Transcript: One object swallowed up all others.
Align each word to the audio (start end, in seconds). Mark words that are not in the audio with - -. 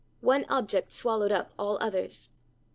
One 0.21 0.45
object 0.49 0.91
swallowed 0.93 1.31
up 1.31 1.51
all 1.59 1.77
others. 1.79 2.31